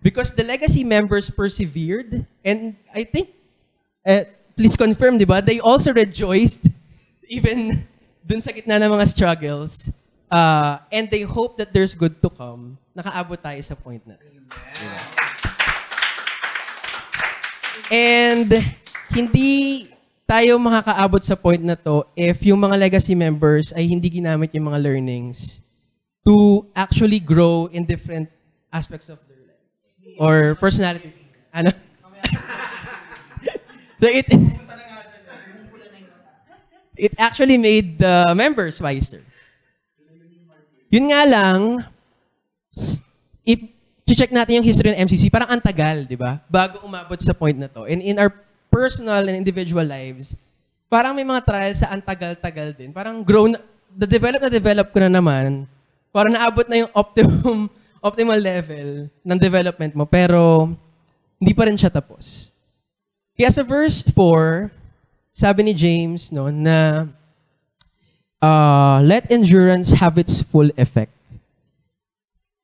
Because 0.00 0.32
the 0.32 0.42
legacy 0.42 0.88
members 0.88 1.28
persevered, 1.28 2.24
and 2.40 2.74
I 2.96 3.04
think, 3.04 3.28
eh, 4.08 4.24
please 4.56 4.74
confirm, 4.74 5.20
di 5.20 5.28
ba? 5.28 5.44
They 5.44 5.60
also 5.60 5.92
rejoiced, 5.92 6.64
even 7.28 7.91
dun 8.22 8.40
sa 8.40 8.54
gitna 8.54 8.78
ng 8.78 8.90
mga 8.90 9.06
struggles. 9.10 9.90
Uh, 10.32 10.80
and 10.88 11.12
they 11.12 11.28
hope 11.28 11.60
that 11.60 11.76
there's 11.76 11.92
good 11.92 12.16
to 12.22 12.30
come. 12.32 12.80
Nakaabot 12.96 13.36
tayo 13.36 13.60
sa 13.60 13.76
point 13.76 14.00
na. 14.08 14.16
And 17.92 18.48
hindi 19.12 19.84
tayo 20.24 20.56
makakaabot 20.56 21.20
sa 21.20 21.36
point 21.36 21.60
na 21.60 21.76
to 21.76 22.08
if 22.16 22.40
yung 22.48 22.64
mga 22.64 22.80
legacy 22.80 23.12
members 23.12 23.76
ay 23.76 23.84
hindi 23.84 24.08
ginamit 24.08 24.48
yung 24.56 24.72
mga 24.72 24.80
learnings 24.80 25.60
to 26.24 26.64
actually 26.72 27.20
grow 27.20 27.68
in 27.68 27.84
different 27.84 28.32
aspects 28.72 29.12
of 29.12 29.20
their 29.28 29.44
lives 29.44 30.00
or 30.16 30.56
personalities. 30.56 31.20
Ano? 31.52 31.76
so 34.00 34.08
it 34.08 34.24
it 37.02 37.18
actually 37.18 37.58
made 37.58 37.98
the 37.98 38.30
members 38.38 38.78
wiser. 38.78 39.26
Yun 40.86 41.10
nga 41.10 41.26
lang, 41.26 41.82
if 43.42 43.58
check 44.12 44.30
natin 44.30 44.60
yung 44.62 44.66
history 44.68 44.94
ng 44.94 45.02
MCC, 45.08 45.32
parang 45.32 45.50
antagal, 45.50 46.06
di 46.06 46.14
ba? 46.14 46.38
Bago 46.46 46.84
umabot 46.86 47.18
sa 47.18 47.34
point 47.34 47.56
na 47.56 47.66
to. 47.66 47.88
And 47.88 47.98
in 48.04 48.20
our 48.22 48.30
personal 48.70 49.24
and 49.24 49.34
individual 49.34 49.82
lives, 49.82 50.36
parang 50.86 51.16
may 51.16 51.24
mga 51.24 51.42
trials 51.42 51.80
sa 51.80 51.90
antagal-tagal 51.90 52.76
din. 52.76 52.92
Parang 52.92 53.24
grow 53.24 53.48
na, 53.48 53.58
the 53.96 54.04
develop 54.04 54.44
na 54.44 54.52
develop 54.52 54.92
ko 54.92 55.00
na 55.00 55.10
naman, 55.10 55.64
parang 56.12 56.36
naabot 56.36 56.68
na 56.68 56.86
yung 56.86 56.92
optimum, 56.92 57.66
optimal 58.12 58.38
level 58.38 59.08
ng 59.24 59.38
development 59.40 59.92
mo, 59.96 60.04
pero 60.04 60.70
hindi 61.40 61.56
pa 61.56 61.66
rin 61.66 61.80
siya 61.80 61.88
tapos. 61.88 62.52
Kaya 63.32 63.48
sa 63.48 63.64
verse 63.64 64.04
4, 64.12 64.81
sabi 65.32 65.64
ni 65.64 65.74
James 65.74 66.30
no, 66.30 66.52
na 66.52 67.08
uh, 68.38 69.00
let 69.02 69.26
endurance 69.32 69.96
have 69.96 70.20
its 70.20 70.44
full 70.44 70.70
effect 70.76 71.12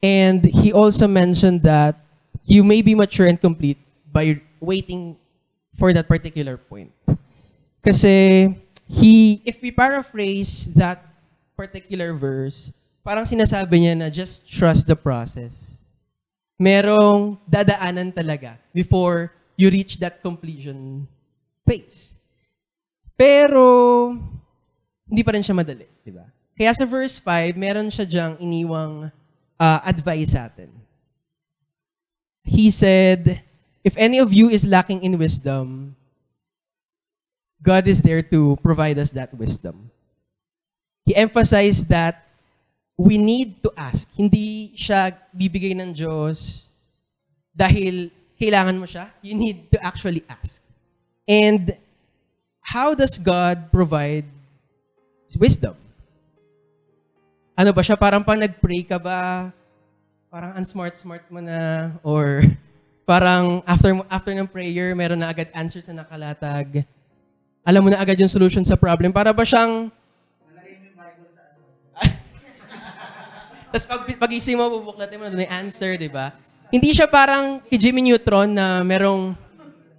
And 0.02 0.44
he 0.44 0.72
also 0.72 1.08
mentioned 1.08 1.62
that 1.66 1.98
you 2.44 2.62
may 2.62 2.82
be 2.82 2.94
mature 2.94 3.26
and 3.26 3.40
complete 3.40 3.78
by 4.12 4.40
waiting 4.60 5.18
for 5.75 5.92
that 5.92 6.06
particular 6.06 6.56
point. 6.56 6.92
Kasi 7.82 8.54
he, 8.87 9.42
if 9.44 9.60
we 9.62 9.70
paraphrase 9.70 10.70
that 10.75 11.02
particular 11.56 12.14
verse, 12.14 12.70
parang 13.02 13.26
sinasabi 13.26 13.82
niya 13.82 13.94
na 13.98 14.08
just 14.10 14.46
trust 14.46 14.87
the 14.87 14.94
process. 14.94 15.82
Merong 16.58 17.38
dadaanan 17.50 18.14
talaga 18.14 18.58
before 18.70 19.34
you 19.58 19.70
reach 19.70 19.98
that 19.98 20.22
completion 20.22 21.06
phase. 21.66 22.17
Pero, 23.18 24.14
hindi 25.10 25.26
pa 25.26 25.34
rin 25.34 25.42
siya 25.42 25.58
madali, 25.58 25.90
di 26.06 26.14
ba? 26.14 26.22
Kaya 26.54 26.70
sa 26.70 26.87
verse 26.87 27.18
5, 27.18 27.58
meron 27.58 27.90
siya 27.90 28.06
diyang 28.06 28.34
iniwang 28.38 29.10
uh, 29.58 29.80
advice 29.82 30.38
sa 30.38 30.46
atin. 30.46 30.70
He 32.46 32.70
said, 32.70 33.42
If 33.82 33.98
any 33.98 34.22
of 34.22 34.30
you 34.30 34.48
is 34.48 34.62
lacking 34.62 35.02
in 35.02 35.18
wisdom, 35.18 35.98
God 37.58 37.90
is 37.90 38.02
there 38.06 38.22
to 38.30 38.54
provide 38.62 38.98
us 38.98 39.10
that 39.18 39.34
wisdom. 39.34 39.90
He 41.06 41.16
emphasized 41.16 41.88
that 41.90 42.22
we 42.98 43.18
need 43.18 43.62
to 43.62 43.72
ask. 43.75 44.06
Hindi 44.14 44.75
siya 44.78 45.14
bibigay 45.34 45.75
ng 45.75 45.90
Diyos 45.94 46.70
dahil 47.54 48.10
kailangan 48.38 48.78
mo 48.78 48.87
siya. 48.87 49.10
You 49.22 49.34
need 49.34 49.70
to 49.75 49.78
actually 49.82 50.22
ask. 50.30 50.62
And 51.26 51.75
how 52.68 52.92
does 52.92 53.16
God 53.16 53.72
provide 53.72 54.28
wisdom? 55.40 55.72
Ano 57.56 57.72
ba 57.72 57.80
siya? 57.80 57.96
Parang 57.96 58.20
pang 58.20 58.37
nag-pray 58.37 58.84
ka 58.84 59.00
ba? 59.00 59.48
Parang 60.28 60.52
unsmart-smart 60.60 61.25
mo 61.32 61.40
na? 61.40 61.90
Or 62.04 62.44
parang 63.08 63.64
after 63.64 63.96
after 64.12 64.32
ng 64.37 64.44
prayer, 64.44 64.92
meron 64.92 65.16
na 65.16 65.32
agad 65.32 65.48
answers 65.56 65.88
na 65.88 66.04
nakalatag? 66.04 66.84
Alam 67.64 67.88
mo 67.88 67.88
na 67.88 68.04
agad 68.04 68.20
yung 68.20 68.30
solution 68.30 68.62
sa 68.62 68.76
problem? 68.76 69.16
Para 69.16 69.32
ba 69.32 69.48
siyang 69.48 69.88
Tapos 73.68 73.84
pag, 73.84 74.00
pag-ising 74.16 74.56
mo, 74.56 74.80
bubuklatin 74.80 75.20
mo 75.20 75.28
na 75.28 75.32
doon 75.37 75.44
yung 75.44 75.56
answer, 75.68 76.00
di 76.00 76.08
ba? 76.08 76.32
Hindi 76.72 76.96
siya 76.96 77.04
parang 77.04 77.60
kay 77.68 77.76
Jimmy 77.76 78.00
Neutron 78.00 78.48
na 78.48 78.80
merong 78.80 79.37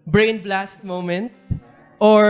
brain 0.10 0.42
blast 0.42 0.82
moment 0.82 1.30
or 2.02 2.26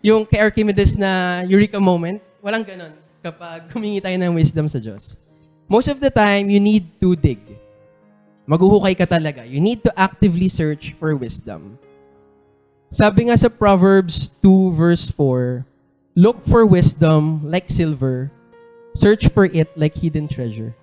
yung 0.00 0.24
kay 0.24 0.40
Archimedes 0.40 0.96
na 0.96 1.42
eureka 1.44 1.76
moment. 1.82 2.22
Walang 2.40 2.64
ganon 2.64 2.94
kapag 3.22 3.70
humingi 3.70 4.02
tayo 4.02 4.16
ng 4.18 4.34
wisdom 4.34 4.66
sa 4.66 4.78
Diyos. 4.78 5.18
Most 5.70 5.90
of 5.90 5.98
the 6.02 6.10
time, 6.10 6.50
you 6.50 6.58
need 6.58 6.86
to 6.98 7.14
dig. 7.14 7.38
Maghuhukay 8.46 8.98
ka 8.98 9.06
talaga. 9.06 9.46
You 9.46 9.62
need 9.62 9.82
to 9.86 9.92
actively 9.94 10.50
search 10.50 10.94
for 10.98 11.14
wisdom. 11.14 11.78
Sabi 12.90 13.30
nga 13.30 13.38
sa 13.38 13.48
Proverbs 13.48 14.30
2 14.42 14.74
verse 14.74 15.10
4, 15.10 15.64
Look 16.12 16.44
for 16.44 16.66
wisdom 16.68 17.40
like 17.48 17.72
silver 17.72 18.28
Search 18.92 19.28
for 19.32 19.48
it 19.48 19.72
like 19.76 19.96
hidden 19.96 20.28
treasure. 20.28 20.76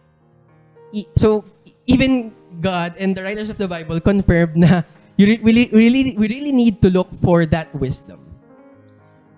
E- 0.92 1.06
so, 1.16 1.46
even 1.86 2.34
God 2.60 2.98
and 2.98 3.14
the 3.14 3.22
writers 3.22 3.50
of 3.50 3.58
the 3.62 3.70
Bible 3.70 4.02
confirmed 4.02 4.58
na 4.58 4.82
you 5.20 5.28
re- 5.28 5.42
we, 5.44 5.52
really, 5.76 6.16
we 6.16 6.28
really 6.32 6.56
need 6.56 6.82
to 6.82 6.90
look 6.90 7.12
for 7.20 7.46
that 7.46 7.68
wisdom. 7.76 8.24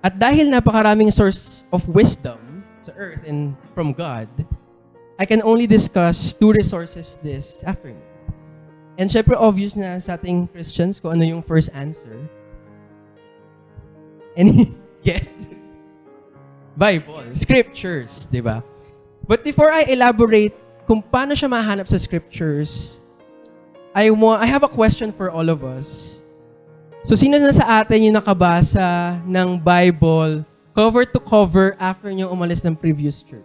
At 0.06 0.22
dahil 0.22 0.54
napakaraming 0.54 1.10
source 1.10 1.66
of 1.74 1.82
wisdom 1.90 2.38
sa 2.86 2.94
earth 2.94 3.26
and 3.26 3.58
from 3.74 3.90
God, 3.90 4.30
I 5.18 5.26
can 5.26 5.42
only 5.42 5.66
discuss 5.66 6.38
two 6.38 6.54
resources 6.54 7.18
this 7.26 7.66
afternoon. 7.66 8.06
And 9.02 9.10
syempre 9.10 9.34
obvious 9.34 9.74
na 9.74 9.98
sa 9.98 10.22
ating 10.22 10.54
Christians 10.54 11.02
kung 11.02 11.18
ano 11.18 11.26
yung 11.26 11.42
first 11.42 11.74
answer. 11.74 12.30
Any 14.38 14.78
guess? 15.06 15.50
Bible, 16.78 17.26
scriptures, 17.34 18.30
di 18.30 18.42
ba? 18.42 18.62
But 19.26 19.42
before 19.42 19.74
I 19.74 19.90
elaborate 19.90 20.54
kung 20.86 21.02
paano 21.02 21.34
siya 21.34 21.50
mahanap 21.50 21.90
sa 21.90 21.98
scriptures, 21.98 23.01
I, 23.92 24.10
want, 24.10 24.42
I 24.42 24.48
have 24.48 24.64
a 24.64 24.72
question 24.72 25.12
for 25.12 25.32
all 25.32 25.50
of 25.50 25.64
us. 25.64 26.22
So, 27.04 27.18
sino 27.18 27.42
na 27.42 27.52
sa 27.52 27.82
atin 27.82 28.08
yung 28.08 28.16
nakabasa 28.16 29.20
ng 29.26 29.58
Bible 29.60 30.46
cover 30.72 31.04
to 31.04 31.20
cover 31.20 31.76
after 31.82 32.14
nyo 32.14 32.32
umalis 32.32 32.64
ng 32.64 32.78
previous 32.78 33.20
church? 33.26 33.44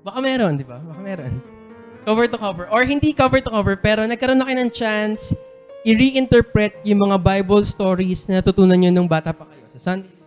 Baka 0.00 0.18
meron, 0.22 0.56
di 0.56 0.64
ba? 0.64 0.80
Baka 0.80 1.00
meron. 1.02 1.32
Cover 2.06 2.24
to 2.30 2.38
cover. 2.40 2.64
Or 2.72 2.86
hindi 2.86 3.12
cover 3.12 3.42
to 3.44 3.50
cover, 3.52 3.76
pero 3.76 4.06
nagkaroon 4.08 4.40
na 4.40 4.46
kayo 4.48 4.58
ng 4.64 4.72
chance 4.72 5.36
i-reinterpret 5.84 6.80
yung 6.88 7.10
mga 7.10 7.20
Bible 7.20 7.62
stories 7.66 8.24
na 8.26 8.40
natutunan 8.40 8.78
nyo 8.78 8.90
nung 8.90 9.10
bata 9.10 9.30
pa 9.30 9.44
kayo 9.46 9.66
sa 9.68 9.92
Sunday 9.92 10.18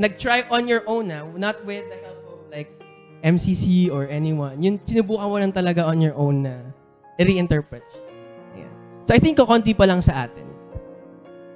nag-try 0.00 0.48
on 0.48 0.64
your 0.64 0.80
own 0.88 1.12
na, 1.12 1.20
not 1.36 1.60
with 1.68 1.84
the 1.92 1.98
help 2.00 2.24
of 2.32 2.40
like 2.48 2.72
MCC 3.20 3.92
or 3.92 4.08
anyone. 4.08 4.56
Yun, 4.64 4.80
sinubukan 4.80 5.28
mo 5.28 5.36
lang 5.36 5.52
talaga 5.52 5.84
on 5.84 6.00
your 6.00 6.16
own 6.16 6.48
na 6.48 6.56
i-reinterpret. 7.20 7.84
Yeah. 8.56 8.72
So 9.04 9.12
I 9.12 9.20
think 9.20 9.36
kakonti 9.36 9.76
pa 9.76 9.84
lang 9.84 10.00
sa 10.00 10.24
atin. 10.24 10.48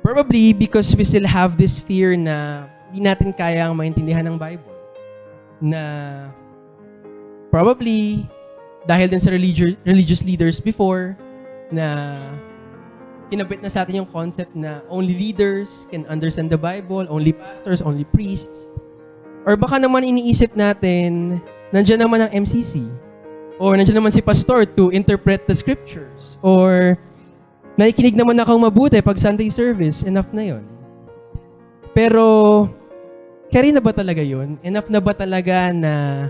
Probably 0.05 0.53
because 0.53 0.92
we 0.92 1.03
still 1.09 1.24
have 1.24 1.57
this 1.57 1.81
fear 1.81 2.12
na 2.12 2.68
hindi 2.92 3.09
natin 3.09 3.33
kayang 3.33 3.72
maintindihan 3.72 4.29
ng 4.29 4.37
Bible. 4.37 4.77
Na 5.64 5.83
probably 7.48 8.29
dahil 8.85 9.09
din 9.09 9.18
sa 9.18 9.33
religious, 9.33 9.81
religious 9.88 10.20
leaders 10.20 10.61
before 10.61 11.16
na 11.72 12.20
kinabit 13.33 13.64
na 13.64 13.72
sa 13.72 13.81
atin 13.83 14.05
yung 14.05 14.11
concept 14.12 14.53
na 14.53 14.85
only 14.92 15.16
leaders 15.16 15.88
can 15.88 16.05
understand 16.12 16.53
the 16.53 16.61
Bible, 16.61 17.09
only 17.09 17.33
pastors, 17.33 17.81
only 17.81 18.05
priests. 18.05 18.68
Or 19.48 19.57
baka 19.57 19.81
naman 19.81 20.05
iniisip 20.05 20.53
natin, 20.53 21.40
nandiyan 21.72 22.05
naman 22.05 22.29
ang 22.29 22.31
MCC. 22.44 22.85
Or 23.59 23.79
nandiyan 23.79 24.03
naman 24.03 24.11
si 24.11 24.19
pastor 24.19 24.67
to 24.67 24.90
interpret 24.90 25.47
the 25.47 25.55
scriptures. 25.55 26.37
Or 26.43 26.99
nakikinig 27.79 28.19
naman 28.19 28.38
akong 28.43 28.59
mabuti 28.59 28.99
pag 28.99 29.19
Sunday 29.19 29.51
service, 29.51 30.03
enough 30.03 30.31
na 30.35 30.55
yon. 30.55 30.64
Pero, 31.95 32.67
carry 33.55 33.71
na 33.71 33.79
ba 33.79 33.95
talaga 33.95 34.19
yun? 34.19 34.59
Enough 34.67 34.90
na 34.90 34.99
ba 34.99 35.14
talaga 35.14 35.71
na 35.71 36.27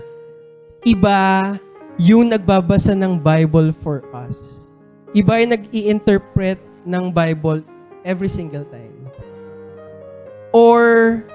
iba 0.85 1.17
yung 1.97 2.29
nagbabasa 2.29 2.93
ng 2.93 3.17
Bible 3.17 3.73
for 3.73 4.05
us? 4.13 4.69
Iba 5.17 5.41
yung 5.41 5.57
nag-i-interpret 5.57 6.61
ng 6.85 7.09
Bible 7.09 7.65
every 8.05 8.29
single 8.29 8.67
time? 8.69 8.93
Or 10.53 11.25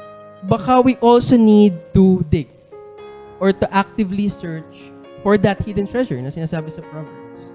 baka 0.47 0.81
we 0.81 0.95
also 1.03 1.35
need 1.35 1.75
to 1.93 2.23
dig 2.31 2.49
or 3.43 3.51
to 3.53 3.67
actively 3.75 4.31
search 4.31 4.90
for 5.23 5.37
that 5.41 5.61
hidden 5.63 5.87
treasure 5.87 6.19
na 6.21 6.29
sinasabi 6.29 6.69
sa 6.73 6.81
Proverbs. 6.89 7.53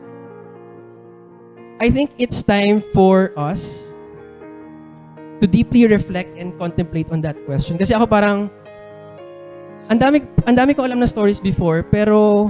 I 1.81 1.91
think 1.91 2.15
it's 2.15 2.39
time 2.39 2.79
for 2.95 3.35
us 3.35 3.93
to 5.43 5.45
deeply 5.45 5.83
reflect 5.85 6.39
and 6.39 6.55
contemplate 6.55 7.11
on 7.11 7.19
that 7.27 7.35
question. 7.43 7.75
Kasi 7.75 7.91
ako 7.91 8.07
parang, 8.07 8.47
ang 9.91 9.99
dami, 9.99 10.23
ang 10.47 10.55
dami 10.55 10.71
ko 10.71 10.87
alam 10.87 11.03
na 11.03 11.09
stories 11.09 11.43
before, 11.43 11.83
pero 11.83 12.49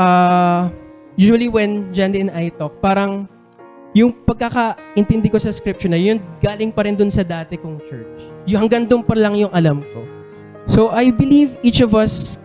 uh, 0.00 0.72
usually 1.20 1.52
when 1.52 1.92
Jandy 1.92 2.24
and 2.24 2.32
I 2.32 2.48
talk, 2.48 2.80
parang 2.80 3.28
yung 3.96 4.12
pagkakaintindi 4.24 5.28
ko 5.32 5.40
sa 5.40 5.52
scripture 5.52 5.88
na 5.88 6.00
yun, 6.00 6.20
galing 6.40 6.72
pa 6.72 6.84
rin 6.84 6.96
dun 6.96 7.12
sa 7.12 7.24
dati 7.24 7.56
kong 7.56 7.80
church. 7.88 8.28
Yung 8.48 8.64
hanggang 8.64 8.84
dun 8.84 9.04
pa 9.04 9.16
lang 9.16 9.36
yung 9.36 9.52
alam 9.52 9.80
ko. 9.80 10.00
So 10.68 10.92
I 10.92 11.12
believe 11.12 11.56
each 11.64 11.80
of 11.80 11.96
us 11.96 12.36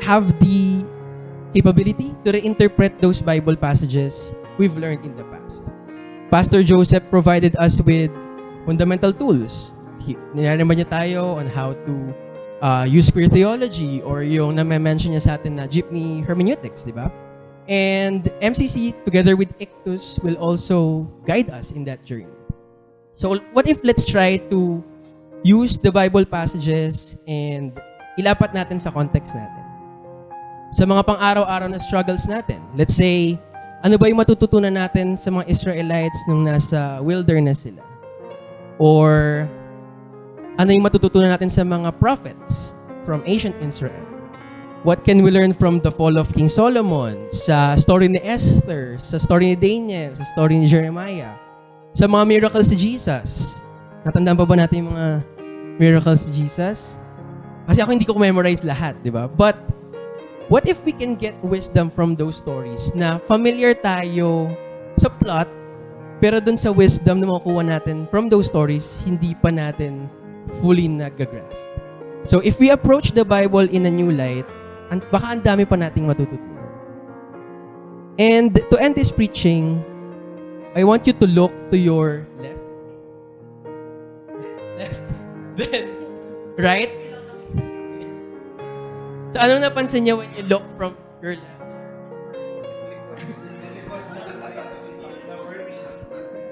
have 0.00 0.32
the 0.40 0.84
capability 1.54 2.14
to 2.24 2.32
reinterpret 2.32 3.00
those 3.00 3.20
Bible 3.20 3.56
passages 3.56 4.34
we've 4.58 4.76
learned 4.76 5.04
in 5.04 5.16
the 5.16 5.24
past. 5.32 5.64
Pastor 6.30 6.62
Joseph 6.62 7.04
provided 7.10 7.56
us 7.56 7.80
with 7.80 8.10
fundamental 8.66 9.12
tools. 9.12 9.72
Nilalaman 10.34 10.82
niya 10.82 10.88
tayo 10.90 11.38
on 11.38 11.46
how 11.46 11.74
to 11.86 11.94
uh, 12.62 12.84
use 12.86 13.10
queer 13.10 13.28
theology 13.28 14.02
or 14.02 14.22
yung 14.22 14.54
na-mention 14.54 15.14
niya 15.14 15.22
sa 15.22 15.32
atin 15.34 15.58
na 15.58 15.66
jeepney 15.66 16.22
hermeneutics, 16.22 16.86
di 16.86 16.94
ba? 16.94 17.10
And 17.66 18.30
MCC, 18.38 18.94
together 19.02 19.34
with 19.34 19.50
Ictus, 19.58 20.22
will 20.22 20.38
also 20.38 21.10
guide 21.26 21.50
us 21.50 21.74
in 21.74 21.82
that 21.90 22.06
journey. 22.06 22.30
So, 23.18 23.42
what 23.50 23.66
if 23.66 23.82
let's 23.82 24.06
try 24.06 24.38
to 24.54 24.84
use 25.42 25.78
the 25.78 25.90
Bible 25.90 26.24
passages 26.24 27.18
and 27.26 27.74
ilapat 28.18 28.50
natin 28.50 28.80
sa 28.80 28.90
context 28.90 29.34
natin. 29.34 29.65
Sa 30.76 30.84
mga 30.84 31.08
pang-araw-araw 31.08 31.72
na 31.72 31.80
struggles 31.80 32.28
natin. 32.28 32.60
Let's 32.76 32.92
say, 32.92 33.40
ano 33.80 33.96
ba 33.96 34.12
yung 34.12 34.20
matututunan 34.20 34.76
natin 34.76 35.16
sa 35.16 35.32
mga 35.32 35.48
Israelites 35.48 36.20
nung 36.28 36.44
nasa 36.44 37.00
wilderness 37.00 37.64
sila? 37.64 37.80
Or, 38.76 39.48
ano 40.60 40.68
yung 40.68 40.84
matututunan 40.84 41.32
natin 41.32 41.48
sa 41.48 41.64
mga 41.64 41.96
prophets 41.96 42.76
from 43.08 43.24
ancient 43.24 43.56
Israel? 43.64 44.04
What 44.84 45.00
can 45.00 45.24
we 45.24 45.32
learn 45.32 45.56
from 45.56 45.80
the 45.80 45.88
fall 45.88 46.20
of 46.20 46.28
King 46.36 46.52
Solomon? 46.52 47.24
Sa 47.32 47.72
story 47.80 48.12
ni 48.12 48.20
Esther, 48.20 49.00
sa 49.00 49.16
story 49.16 49.52
ni 49.52 49.56
Daniel, 49.56 50.12
sa 50.12 50.28
story 50.28 50.60
ni 50.60 50.68
Jeremiah, 50.68 51.40
sa 51.96 52.04
mga 52.04 52.28
miracles 52.28 52.68
si 52.68 52.76
Jesus. 52.76 53.64
Natandaan 54.04 54.36
pa 54.36 54.44
ba 54.44 54.60
natin 54.60 54.84
yung 54.84 54.92
mga 54.92 55.24
miracles 55.80 56.28
si 56.28 56.44
Jesus? 56.44 57.00
Kasi 57.64 57.80
ako 57.80 57.96
hindi 57.96 58.04
ko 58.04 58.12
memorize 58.12 58.60
lahat, 58.60 58.92
di 59.00 59.08
ba? 59.08 59.24
But, 59.24 59.75
what 60.48 60.68
if 60.68 60.82
we 60.86 60.92
can 60.92 61.14
get 61.14 61.34
wisdom 61.42 61.90
from 61.90 62.14
those 62.14 62.36
stories 62.38 62.94
na 62.94 63.18
familiar 63.18 63.74
tayo 63.74 64.50
sa 64.96 65.10
plot, 65.10 65.46
Pero 66.16 66.40
dun 66.40 66.56
sa 66.56 66.72
wisdom 66.72 67.20
na 67.20 67.28
makukuha 67.28 67.76
natin 67.76 68.08
from 68.08 68.32
those 68.32 68.48
stories, 68.48 69.04
hindi 69.04 69.36
pa 69.36 69.52
natin 69.52 70.08
fully 70.64 70.88
nag-grasp. 70.88 71.68
So 72.24 72.40
if 72.40 72.56
we 72.56 72.72
approach 72.72 73.12
the 73.12 73.24
Bible 73.24 73.68
in 73.68 73.84
a 73.84 73.92
new 73.92 74.08
light, 74.08 74.48
an- 74.88 75.04
baka 75.12 75.36
ang 75.36 75.42
dami 75.44 75.68
pa 75.68 75.76
nating 75.76 76.08
matututunan. 76.08 76.64
And 78.16 78.56
to 78.72 78.76
end 78.80 78.96
this 78.96 79.12
preaching, 79.12 79.84
I 80.72 80.88
want 80.88 81.04
you 81.04 81.12
to 81.20 81.26
look 81.28 81.52
to 81.68 81.76
your 81.76 82.24
left. 82.40 82.64
Left. 84.80 85.06
Then, 85.60 85.84
right? 86.56 86.92
So 89.34 89.36
ano 89.42 89.58
napansin 89.58 90.06
niyo 90.06 90.22
when 90.22 90.30
you 90.38 90.44
look 90.46 90.62
from 90.78 90.94
your 91.18 91.34
left? 91.34 91.62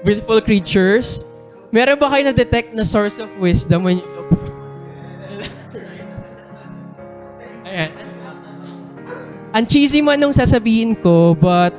Willful 0.05 0.41
creatures. 0.45 1.25
Meron 1.73 1.97
ba 1.97 2.07
kayo 2.13 2.29
na-detect 2.29 2.77
na 2.77 2.85
source 2.85 3.17
of 3.17 3.27
wisdom 3.41 3.83
when 3.83 3.99
you 3.99 4.09
look 4.13 4.29
from 4.31 4.53
Ayan. 7.65 7.91
Ang 9.55 9.65
cheesy 9.65 10.03
man 10.03 10.19
nung 10.19 10.35
sasabihin 10.35 10.93
ko, 10.99 11.33
but 11.33 11.73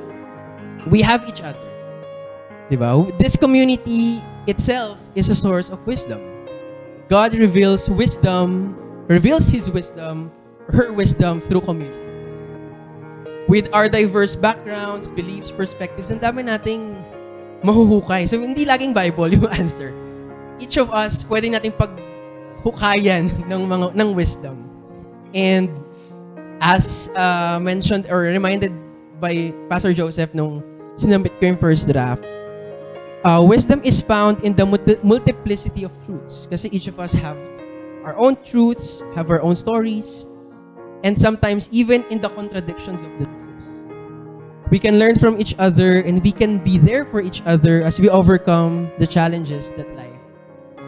we 0.91 1.01
have 1.05 1.23
each 1.31 1.41
other. 1.45 1.61
Diba? 2.67 3.07
This 3.21 3.37
community 3.39 4.19
itself 4.51 4.99
is 5.15 5.31
a 5.31 5.37
source 5.39 5.71
of 5.71 5.79
wisdom. 5.87 6.19
God 7.07 7.39
reveals 7.39 7.87
wisdom, 7.87 8.75
reveals 9.07 9.47
His 9.47 9.71
wisdom, 9.71 10.35
her 10.70 10.92
wisdom 10.92 11.40
through 11.40 11.62
community. 11.62 12.05
With 13.46 13.70
our 13.70 13.88
diverse 13.88 14.35
backgrounds, 14.35 15.07
beliefs, 15.09 15.55
perspectives, 15.55 16.11
ang 16.11 16.18
dami 16.18 16.42
nating 16.42 16.98
mahuhukay. 17.62 18.26
So, 18.26 18.42
hindi 18.42 18.66
laging 18.66 18.90
Bible 18.90 19.31
yung 19.31 19.46
answer. 19.61 19.94
Each 20.59 20.76
of 20.79 20.90
us, 20.90 21.22
pwede 21.31 21.55
nating 21.55 21.79
paghukayan 21.79 23.31
ng, 23.50 23.62
mga, 23.66 23.87
ng 23.94 24.09
wisdom. 24.14 24.66
And 25.31 25.70
as 26.59 27.12
uh, 27.14 27.61
mentioned 27.61 28.09
or 28.11 28.26
reminded 28.26 28.72
by 29.20 29.52
Pastor 29.68 29.92
Joseph 29.92 30.33
nung 30.33 30.64
sinamit 30.96 31.37
ko 31.38 31.52
yung 31.52 31.61
first 31.61 31.87
draft, 31.87 32.24
uh, 33.22 33.42
wisdom 33.44 33.81
is 33.85 34.00
found 34.00 34.42
in 34.42 34.57
the 34.57 34.64
multi- 34.64 34.98
multiplicity 35.02 35.85
of 35.85 35.92
truths. 36.05 36.48
Kasi 36.50 36.68
each 36.72 36.88
of 36.88 36.98
us 36.98 37.12
have 37.12 37.37
our 38.02 38.16
own 38.16 38.35
truths, 38.42 39.02
have 39.14 39.31
our 39.31 39.42
own 39.42 39.55
stories, 39.55 40.24
and 41.05 41.19
sometimes 41.19 41.69
even 41.73 42.05
in 42.09 42.21
the 42.21 42.29
contradictions 42.31 43.03
of 43.03 43.11
the 43.19 43.27
truths. 43.27 43.67
We 44.71 44.79
can 44.79 44.99
learn 44.99 45.15
from 45.17 45.41
each 45.41 45.55
other 45.59 46.01
and 46.03 46.23
we 46.23 46.33
can 46.33 46.59
be 46.59 46.79
there 46.79 47.05
for 47.05 47.21
each 47.21 47.43
other 47.47 47.83
as 47.83 48.01
we 48.01 48.09
overcome 48.09 48.91
the 48.99 49.07
challenges 49.07 49.73
that 49.75 49.87
life 49.95 50.19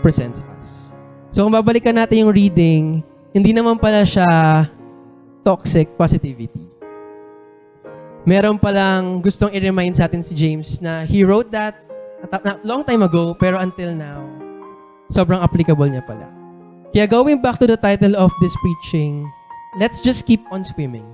presents 0.03 0.45
us. 0.59 0.95
So 1.31 1.47
kung 1.47 1.55
babalikan 1.55 1.95
natin 1.95 2.27
yung 2.27 2.33
reading, 2.35 3.05
hindi 3.31 3.53
naman 3.55 3.79
pala 3.79 4.03
siya 4.03 4.27
toxic 5.47 5.95
positivity. 5.95 6.67
Meron 8.27 8.59
palang 8.61 9.23
gustong 9.23 9.55
i-remind 9.55 9.97
sa 9.97 10.05
atin 10.05 10.21
si 10.21 10.35
James 10.35 10.83
na 10.83 11.07
he 11.07 11.25
wrote 11.25 11.49
that 11.55 11.79
a 12.27 12.59
long 12.67 12.83
time 12.83 13.07
ago, 13.07 13.33
pero 13.33 13.57
until 13.63 13.95
now, 13.95 14.27
sobrang 15.09 15.41
applicable 15.41 15.87
niya 15.87 16.05
pala. 16.05 16.29
Kaya 16.91 17.07
going 17.07 17.41
back 17.41 17.61
to 17.61 17.69
the 17.69 17.79
title 17.79 18.17
of 18.17 18.33
this 18.43 18.53
preaching, 18.61 19.29
let's 19.77 20.01
just 20.01 20.25
keep 20.25 20.41
on 20.49 20.65
swimming. 20.65 21.05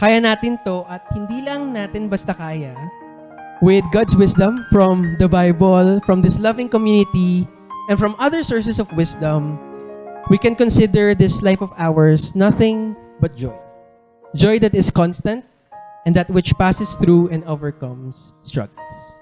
Kaya 0.00 0.18
natin 0.18 0.58
to 0.64 0.82
at 0.88 1.04
hindi 1.12 1.44
lang 1.44 1.76
natin 1.76 2.08
basta 2.08 2.32
kaya 2.34 2.74
with 3.60 3.84
God's 3.92 4.16
wisdom 4.16 4.64
from 4.72 5.16
the 5.20 5.28
Bible, 5.28 6.00
from 6.08 6.24
this 6.24 6.40
loving 6.40 6.68
community, 6.68 7.46
and 7.88 7.98
from 7.98 8.16
other 8.18 8.42
sources 8.42 8.80
of 8.80 8.90
wisdom, 8.96 9.60
we 10.32 10.38
can 10.38 10.56
consider 10.56 11.14
this 11.14 11.42
life 11.42 11.60
of 11.60 11.72
ours 11.76 12.34
nothing 12.34 12.96
but 13.20 13.36
joy. 13.36 13.56
Joy 14.34 14.58
that 14.60 14.74
is 14.74 14.90
constant 14.90 15.44
and 16.06 16.16
that 16.16 16.30
which 16.30 16.56
passes 16.56 16.96
through 16.96 17.28
and 17.28 17.44
overcomes 17.44 18.36
struggles. 18.40 19.19